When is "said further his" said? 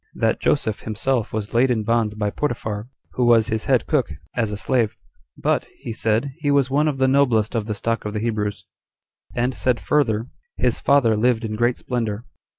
9.53-10.79